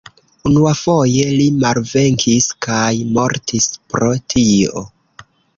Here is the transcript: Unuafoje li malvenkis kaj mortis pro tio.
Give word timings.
Unuafoje 0.51 1.27
li 1.41 1.45
malvenkis 1.65 2.49
kaj 2.69 2.89
mortis 3.19 3.71
pro 3.93 4.11
tio. 4.37 4.87